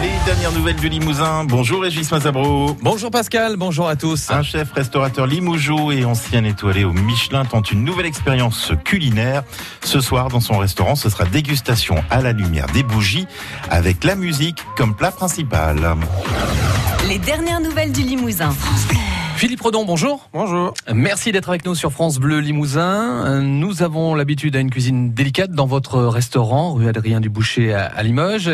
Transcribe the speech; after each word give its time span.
Les 0.00 0.24
dernières 0.24 0.52
nouvelles 0.52 0.76
du 0.76 0.88
Limousin. 0.88 1.44
Bonjour 1.44 1.82
Régis 1.82 2.10
Mazabro. 2.10 2.76
Bonjour 2.80 3.10
Pascal, 3.10 3.56
bonjour 3.56 3.88
à 3.88 3.96
tous. 3.96 4.30
Un 4.30 4.42
chef 4.42 4.72
restaurateur 4.72 5.26
limougeau 5.26 5.92
et 5.92 6.04
ancien 6.04 6.44
étoilé 6.44 6.84
au 6.84 6.92
Michelin 6.92 7.44
tente 7.44 7.72
une 7.72 7.84
nouvelle 7.84 8.06
expérience 8.06 8.72
culinaire. 8.84 9.42
Ce 9.84 10.00
soir, 10.00 10.28
dans 10.28 10.40
son 10.40 10.58
restaurant, 10.58 10.94
ce 10.94 11.10
sera 11.10 11.24
dégustation 11.24 11.96
à 12.10 12.22
la 12.22 12.32
lumière 12.32 12.66
des 12.68 12.82
bougies 12.82 13.26
avec 13.70 14.04
la 14.04 14.14
musique 14.14 14.64
comme 14.76 14.94
plat 14.94 15.10
principal. 15.10 15.78
Les 17.08 17.18
dernières 17.18 17.60
nouvelles 17.60 17.92
du 17.92 18.02
Limousin. 18.02 18.54
Philippe 19.42 19.62
Redon, 19.62 19.84
bonjour. 19.84 20.28
Bonjour. 20.32 20.72
Merci 20.94 21.32
d'être 21.32 21.48
avec 21.48 21.64
nous 21.64 21.74
sur 21.74 21.90
France 21.90 22.20
Bleu 22.20 22.38
Limousin. 22.38 23.40
Nous 23.40 23.82
avons 23.82 24.14
l'habitude 24.14 24.54
à 24.54 24.60
une 24.60 24.70
cuisine 24.70 25.14
délicate 25.14 25.50
dans 25.50 25.66
votre 25.66 26.00
restaurant, 26.04 26.74
rue 26.74 26.86
Adrien 26.86 27.18
Duboucher 27.18 27.74
à 27.74 27.86
à 27.86 28.04
Limoges. 28.04 28.52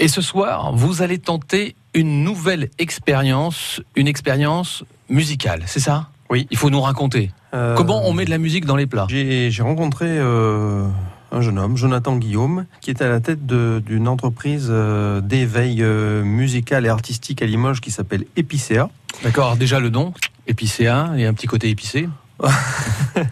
Et 0.00 0.08
ce 0.08 0.20
soir, 0.20 0.72
vous 0.74 1.02
allez 1.02 1.18
tenter 1.18 1.76
une 1.94 2.24
nouvelle 2.24 2.68
expérience, 2.80 3.80
une 3.94 4.08
expérience 4.08 4.82
musicale, 5.08 5.62
c'est 5.66 5.78
ça? 5.78 6.08
Oui. 6.30 6.48
Il 6.50 6.56
faut 6.56 6.70
nous 6.70 6.80
raconter. 6.80 7.30
Euh, 7.54 7.76
Comment 7.76 8.02
on 8.04 8.12
met 8.12 8.24
de 8.24 8.30
la 8.30 8.38
musique 8.38 8.64
dans 8.64 8.74
les 8.74 8.86
plats? 8.86 9.06
J'ai 9.08 9.52
j'ai 9.52 9.62
rencontré 9.62 10.06
euh, 10.08 10.88
un 11.32 11.40
jeune 11.40 11.58
homme, 11.58 11.76
Jonathan 11.76 12.16
Guillaume, 12.16 12.66
qui 12.80 12.90
est 12.90 13.02
à 13.02 13.08
la 13.08 13.20
tête 13.20 13.46
d'une 13.46 14.08
entreprise 14.08 14.68
euh, 14.70 15.20
d'éveil 15.20 15.82
euh, 15.82 16.22
musical 16.22 16.86
et 16.86 16.88
artistique 16.88 17.42
à 17.42 17.46
Limoges 17.46 17.80
qui 17.80 17.90
s'appelle 17.90 18.24
Epicea. 18.36 18.88
D'accord, 19.22 19.56
déjà 19.56 19.80
le 19.80 19.90
nom, 19.90 20.12
épicéa, 20.46 21.10
il 21.14 21.20
y 21.20 21.24
a 21.24 21.28
un 21.28 21.34
petit 21.34 21.46
côté 21.46 21.68
épicé. 21.68 22.08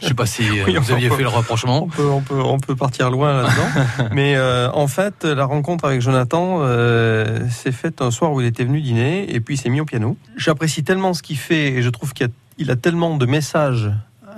Je 0.00 0.08
sais 0.08 0.14
pas 0.14 0.24
si 0.24 0.42
euh, 0.42 0.64
Oui, 0.66 0.76
vous 0.76 0.92
aviez 0.92 1.08
peut- 1.10 1.16
fait 1.16 1.22
le 1.22 1.28
rapprochement. 1.28 1.84
On 1.84 1.88
peut, 1.88 2.08
on 2.08 2.22
peut, 2.22 2.40
on 2.40 2.58
peut 2.58 2.74
partir 2.74 3.10
loin 3.10 3.42
là-dedans. 3.42 4.08
Mais 4.12 4.34
euh, 4.36 4.70
en 4.72 4.86
fait, 4.86 5.24
la 5.24 5.44
rencontre 5.44 5.84
avec 5.84 6.00
Jonathan 6.00 6.60
euh, 6.60 7.46
s'est 7.50 7.72
faite 7.72 8.00
un 8.00 8.10
soir 8.10 8.32
où 8.32 8.40
il 8.40 8.46
était 8.46 8.64
venu 8.64 8.80
dîner 8.80 9.34
et 9.34 9.40
puis 9.40 9.56
il 9.56 9.58
s'est 9.58 9.68
mis 9.68 9.80
au 9.80 9.84
piano. 9.84 10.16
J'apprécie 10.36 10.84
tellement 10.84 11.12
ce 11.12 11.22
qu'il 11.22 11.36
fait 11.36 11.72
et 11.72 11.82
je 11.82 11.90
trouve 11.90 12.14
qu'il 12.14 12.70
a, 12.70 12.76
tellement 12.76 13.16
de 13.16 13.26
messages 13.26 13.90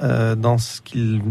euh, 0.02 0.34
dans 0.34 0.58
ce 0.58 0.80
qu'il 0.80 1.22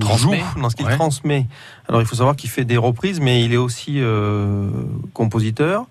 Transmet. 0.00 0.38
joue, 0.54 0.60
dans 0.60 0.70
ce 0.70 0.76
qu'il 0.76 0.86
Ouais. 0.86 0.96
transmet. 0.96 1.46
Alors 1.88 2.00
il 2.00 2.06
faut 2.06 2.16
savoir 2.16 2.36
qu'il 2.36 2.48
fait 2.50 2.64
des 2.64 2.76
reprises, 2.76 3.20
mais 3.20 3.44
il 3.44 3.52
est 3.52 3.56
aussi 3.58 3.94
euh, 4.00 4.68
compositeur, 5.12 5.86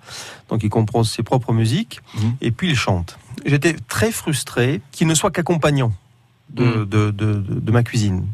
donc 0.49 0.63
il 0.63 0.69
compose 0.69 1.09
ses 1.09 1.23
propres 1.23 1.53
musiques 1.53 2.01
Mhm. 2.15 2.35
et 2.41 2.51
puis 2.51 2.69
il 2.69 2.75
chante. 2.75 3.17
J'étais 3.45 3.75
très 3.87 4.11
frustré 4.11 4.81
qu'il 4.91 5.07
ne 5.07 5.15
soit 5.15 5.31
qu'accompagnant 5.31 5.93
de, 6.49 6.63
Mhm. 6.63 6.85
de, 6.85 7.11
de- 7.11 7.33
de- 7.59 7.71
ma 7.71 7.83
cuisine. 7.83 8.25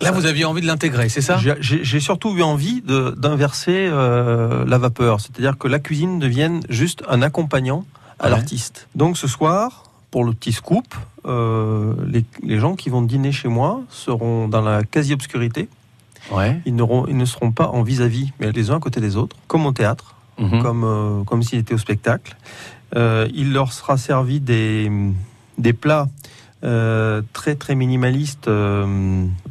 Là, 0.00 0.10
vous 0.12 0.26
aviez 0.26 0.44
envie 0.44 0.60
de 0.60 0.66
l'intégrer, 0.66 1.08
c'est 1.08 1.22
ça? 1.22 1.38
J'ai- 1.60 2.00
surtout 2.00 2.36
eu 2.36 2.42
envie 2.42 2.82
d'inverser 3.16 3.88
euh, 3.90 4.64
la 4.66 4.76
vapeur, 4.78 5.20
c'est-à-dire 5.20 5.56
que 5.56 5.68
la 5.68 5.78
cuisine 5.78 6.18
devienne 6.18 6.60
juste 6.68 7.02
un 7.08 7.22
accompagnant 7.22 7.84
à 8.18 8.24
Ouais. 8.24 8.30
l'artiste. 8.30 8.88
Donc 8.94 9.16
ce 9.16 9.26
soir, 9.26 9.84
pour 10.10 10.24
le 10.24 10.32
petit 10.32 10.52
scoop, 10.52 10.86
euh, 11.26 11.94
les, 12.06 12.24
les 12.42 12.58
gens 12.58 12.74
qui 12.76 12.88
vont 12.90 13.02
dîner 13.02 13.32
chez 13.32 13.48
moi 13.48 13.82
seront 13.90 14.48
dans 14.48 14.62
la 14.62 14.82
quasi-obscurité. 14.84 15.68
Ouais. 16.32 16.60
Ils, 16.66 16.74
ne 16.74 17.24
seront 17.24 17.52
pas 17.52 17.68
en 17.68 17.82
vis-à-vis, 17.82 18.32
mais 18.40 18.50
les 18.52 18.70
uns 18.70 18.76
à 18.76 18.80
côté 18.80 19.00
des 19.00 19.16
autres, 19.16 19.36
comme 19.46 19.66
au 19.66 19.72
théâtre, 19.72 20.14
Mhm. 20.38 20.62
comme, 20.62 20.84
euh, 20.84 21.24
comme 21.24 21.42
s'ils 21.42 21.58
étaient 21.58 21.72
au 21.74 21.78
spectacle. 21.78 22.36
Euh, 22.94 23.26
il 23.34 23.52
leur 23.54 23.72
sera 23.72 23.96
servi 23.96 24.38
des, 24.40 24.90
des 25.58 25.72
plats 25.72 26.08
très 27.32 27.54
très 27.54 27.76
minimalistes 27.76 28.50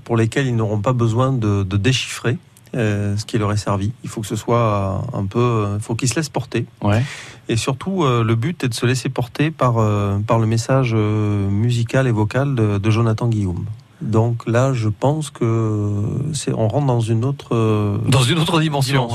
pour 0.03 0.17
lesquels 0.17 0.47
ils 0.47 0.55
n'auront 0.55 0.81
pas 0.81 0.91
besoin 0.91 1.31
de, 1.31 1.63
de 1.63 1.77
déchiffrer 1.77 2.37
euh, 2.75 3.15
ce 3.17 3.25
qui 3.25 3.37
leur 3.37 3.51
est 3.51 3.57
servi. 3.57 3.91
Il 4.03 4.09
faut 4.09 4.21
que 4.21 4.27
ce 4.27 4.35
soit 4.35 5.01
un 5.13 5.25
peu... 5.25 5.67
Il 5.75 5.81
faut 5.81 5.95
qu'ils 5.95 6.09
se 6.09 6.15
laissent 6.15 6.29
porter. 6.29 6.65
Ouais. 6.81 7.03
Et 7.47 7.57
surtout, 7.57 8.03
euh, 8.03 8.23
le 8.23 8.35
but 8.35 8.63
est 8.63 8.69
de 8.69 8.73
se 8.73 8.85
laisser 8.85 9.09
porter 9.09 9.51
par, 9.51 9.77
euh, 9.77 10.17
par 10.25 10.39
le 10.39 10.47
message 10.47 10.93
euh, 10.95 11.47
musical 11.49 12.07
et 12.07 12.11
vocal 12.11 12.55
de, 12.55 12.77
de 12.79 12.89
Jonathan 12.89 13.27
Guillaume. 13.27 13.65
Donc 14.01 14.45
là, 14.45 14.73
je 14.73 14.89
pense 14.89 15.29
que 15.29 15.91
c'est 16.33 16.51
on 16.53 16.67
rentre 16.67 16.85
dans 16.85 16.99
une 16.99 17.23
autre 17.23 17.55
euh, 17.55 17.97
Dans 18.09 18.23
une 18.23 18.39
autre 18.39 18.59
dimension. 18.59 19.07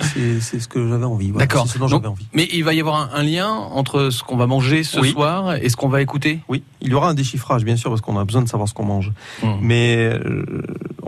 c'est- 0.00 0.58
ce 0.60 0.66
que 0.68 0.86
j'avais 0.88 1.04
envie. 1.04 1.30
voilà. 1.30 1.46
D'accord. 1.46 1.66
C'est 1.66 1.74
ce 1.74 1.78
dont 1.78 1.86
Donc, 1.86 1.90
j'avais 2.02 2.08
envie. 2.08 2.26
Mais 2.32 2.48
il 2.52 2.64
va 2.64 2.74
y 2.74 2.80
avoir 2.80 2.96
un, 2.96 3.10
un 3.14 3.22
lien 3.22 3.48
entre 3.48 4.10
ce 4.10 4.24
qu'on 4.24 4.36
va 4.36 4.46
manger 4.46 4.82
ce 4.82 4.98
Oui. 4.98 5.12
soir 5.12 5.54
et 5.54 5.68
ce 5.68 5.76
qu'on 5.76 5.88
va 5.88 6.02
écouter? 6.02 6.40
Oui, 6.48 6.62
il 6.80 6.88
y 6.88 6.94
aura 6.94 7.10
un 7.10 7.14
déchiffrage, 7.14 7.64
bien 7.64 7.76
sûr, 7.76 7.90
parce 7.90 8.00
qu'on 8.00 8.18
a 8.18 8.24
besoin 8.24 8.42
de 8.42 8.48
savoir 8.48 8.68
ce 8.68 8.74
qu'on 8.74 8.84
mange. 8.84 9.12
Hmm. 9.42 9.52
Mais 9.62 9.96
euh, 10.12 10.44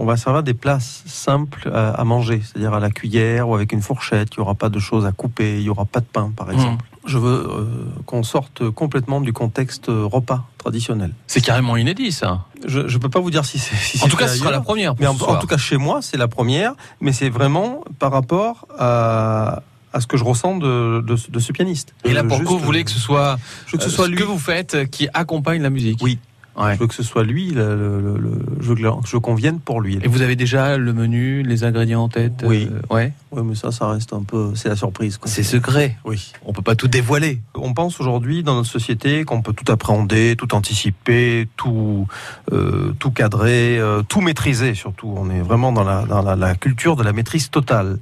on 0.01 0.07
va 0.07 0.17
servir 0.17 0.43
des 0.43 0.55
plats 0.55 0.79
simples 0.81 1.71
à, 1.75 1.91
à 1.91 2.05
manger, 2.05 2.41
c'est-à-dire 2.43 2.73
à 2.75 2.81
la 2.81 2.91
cuillère 2.91 3.49
ou 3.49 3.55
avec 3.55 3.73
une 3.73 3.83
fourchette. 3.83 4.31
Il 4.35 4.41
n'y 4.41 4.43
aura 4.43 4.55
pas 4.55 4.71
de 4.71 4.79
choses 4.79 5.05
à 5.05 5.13
couper, 5.13 5.59
il 5.59 5.63
n'y 5.65 5.69
aura 5.69 5.85
pas 5.85 6.01
de 6.01 6.07
pain, 6.07 6.33
par 6.35 6.51
exemple. 6.51 6.85
Je 7.07 7.19
veux 7.19 7.47
euh, 7.51 7.65
qu'on 8.07 8.23
sorte 8.23 8.69
complètement 8.71 9.21
du 9.21 9.33
contexte 9.33 9.89
euh, 9.89 10.05
repas 10.05 10.45
traditionnel. 10.59 11.13
C'est 11.27 11.41
carrément 11.43 11.77
inédit, 11.77 12.13
ça. 12.13 12.45
Je 12.67 12.81
ne 12.81 12.99
peux 12.99 13.09
pas 13.09 13.21
vous 13.21 13.31
dire 13.31 13.45
si 13.45 13.59
c'est 13.59 13.77
si 13.77 14.03
En 14.05 14.09
tout 14.09 14.17
cas, 14.17 14.29
ce 14.29 14.39
sera 14.39 14.51
la 14.51 14.61
première. 14.61 14.95
Mais 14.99 15.07
en, 15.07 15.15
tout 15.15 15.47
cas, 15.47 15.57
chez 15.59 15.77
moi, 15.77 16.01
c'est 16.03 16.17
la 16.19 16.29
première, 16.29 16.73
mais 17.01 17.13
c'est 17.13 17.31
vraiment 17.31 17.83
par 17.99 18.13
rapport 18.13 18.67
à, 18.79 19.63
à 19.93 20.01
ce 20.01 20.07
que 20.07 20.17
je 20.17 20.25
ressens 20.25 20.57
de, 20.59 21.03
de, 21.07 21.17
ce- 21.17 21.31
de 21.31 21.39
ce 21.41 21.53
pianiste. 21.53 21.95
Et 22.05 22.13
là, 22.13 22.23
Euh, 22.23 22.29
coup, 22.29 22.45
vous 22.45 22.59
voulez 22.59 22.85
que 22.85 22.91
ce 22.91 22.99
soit, 23.01 23.39
je 23.67 23.73
veux 23.73 23.79
que 23.79 23.85
ce 23.85 23.91
soit 23.91 24.05
ce 24.07 24.11
lui. 24.11 24.17
que 24.19 24.25
vous 24.25 24.39
faites 24.39 24.89
qui 24.91 25.09
accompagne 25.15 25.63
la 25.63 25.71
musique. 25.71 25.99
Oui. 26.03 26.19
Ouais. 26.61 26.75
Je 26.75 26.81
veux 26.81 26.87
que 26.87 26.95
ce 26.95 27.03
soit 27.03 27.25
lui, 27.25 27.51
le, 27.53 27.75
le- 27.77 28.01
le- 28.01 28.19
le- 28.19 28.39
je 28.61 28.69
veux 28.69 28.75
que 28.75 28.83
je 29.07 29.17
qu'on 29.17 29.35
vienne 29.35 29.61
pour 29.61 29.81
lui. 29.81 29.99
Et 30.03 30.09
vous 30.09 30.21
avez 30.23 30.37
déjà 30.37 30.77
le 30.77 30.93
menu, 30.93 31.43
les 31.43 31.65
ingrédients 31.65 32.03
en 32.03 32.09
tête 32.09 32.45
Oui. 32.47 32.69
euh, 32.71 32.95
ouais. 32.95 33.13
Oui, 33.33 33.43
mais 33.45 33.55
ça, 33.55 33.71
ça 33.73 33.89
reste 33.89 34.13
un 34.13 34.23
peu, 34.23 34.53
c'est 34.55 34.69
la 34.69 34.77
surprise. 34.77 35.19
C'est 35.25 35.43
secret. 35.43 35.97
Oui. 36.05 36.33
On 36.45 36.53
peut 36.53 36.63
pas 36.63 36.75
tout 36.75 36.89
dévoiler. 36.89 37.41
On 37.55 37.73
pense 37.73 38.01
aujourd'hui 38.01 38.43
dans 38.43 38.55
notre 38.57 38.69
société 38.69 39.25
qu'on 39.25 39.41
peut 39.43 39.53
tout 39.53 39.71
appréhender, 39.73 40.35
tout 40.37 40.55
anticiper, 40.55 41.49
tout, 41.57 42.07
euh, 42.53 42.93
tout 42.99 43.11
cadrer, 43.11 43.79
euh, 43.79 44.03
tout 44.03 44.21
maîtriser 44.21 44.75
surtout. 44.75 45.15
On 45.17 45.31
est 45.31 45.41
vraiment 45.41 45.73
dans 45.73 45.85
la, 45.85 46.03
dans 46.05 46.23
la, 46.23 46.37
la 46.37 46.55
culture 46.55 46.97
de 46.97 47.03
la 47.05 47.13
maîtrise 47.13 47.51
totale. 47.51 47.99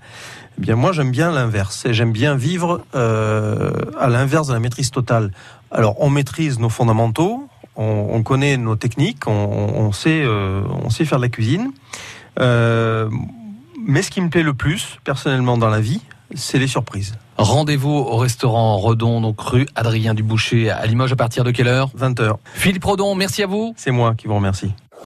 Eh 0.59 0.63
bien, 0.63 0.75
moi, 0.75 0.91
j'aime 0.93 1.11
bien 1.13 1.31
l'inverse. 1.31 1.87
Et 1.87 1.93
J'aime 1.95 2.11
bien 2.13 2.35
vivre 2.35 2.83
à 2.93 4.09
l'inverse 4.09 4.49
de 4.49 4.53
la 4.55 4.61
maîtrise 4.61 4.91
totale. 4.91 5.31
Alors, 5.71 6.01
on 6.01 6.11
maîtrise 6.11 6.59
nos 6.59 6.69
fondamentaux, 6.71 7.47
on, 7.79 8.09
on 8.13 8.23
connaît 8.23 8.57
nos 8.57 8.77
techniques, 8.77 9.27
on, 9.27 9.33
on 9.33 9.93
sait, 9.93 10.23
euh, 10.23 10.63
on 10.85 10.91
sait 10.91 11.05
faire 11.05 11.19
de 11.19 11.23
la 11.23 11.29
cuisine. 11.31 11.71
Euh, 12.41 13.09
mais 13.87 14.03
ce 14.03 14.11
qui 14.11 14.21
me 14.21 14.29
plaît 14.29 14.43
le 14.43 14.53
plus, 14.53 14.99
personnellement, 15.05 15.57
dans 15.57 15.71
la 15.71 15.81
vie, 15.81 16.03
c'est 16.35 16.59
les 16.59 16.67
surprises. 16.67 17.15
Rendez-vous 17.39 17.91
au 17.91 18.17
restaurant 18.17 18.77
Redon, 18.79 19.21
donc 19.21 19.41
rue 19.41 19.67
Adrien 19.77 20.13
Duboucher 20.13 20.71
à 20.71 20.85
Limoges 20.87 21.13
à 21.13 21.17
partir 21.17 21.45
de 21.45 21.53
quelle 21.53 21.69
heure? 21.69 21.91
20h. 21.97 22.37
Philippe 22.55 22.85
Redon, 22.85 23.15
merci 23.15 23.43
à 23.43 23.47
vous. 23.47 23.73
C'est 23.77 23.93
moi 23.93 24.15
qui 24.15 24.27
vous 24.27 24.35
remercie. 24.35 24.73